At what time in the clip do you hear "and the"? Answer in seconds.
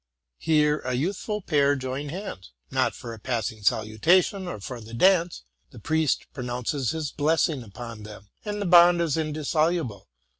8.43-8.65